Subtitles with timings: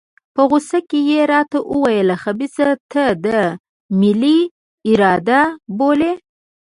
[0.35, 3.41] په غوسه کې یې راته وویل خبیثه ته دا
[3.99, 4.39] ملي
[4.89, 5.41] اراده
[5.77, 6.13] بولې.